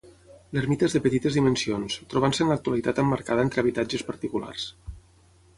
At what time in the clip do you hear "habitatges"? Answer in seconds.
3.67-4.07